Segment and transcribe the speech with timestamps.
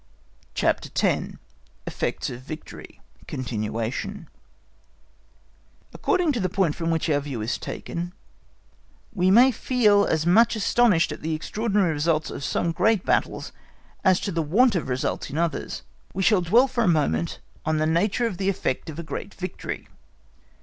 [0.55, 1.35] CHAPTER X.
[1.85, 3.61] Effects of Victory According
[6.31, 8.11] to the point from which our view is taken,
[9.13, 13.51] we may feel as much astonished at the extraordinary results of some great battles
[14.03, 15.83] as at the want of results in others.
[16.15, 19.35] We shall dwell for a moment on the nature of the effect of a great
[19.35, 19.87] victory.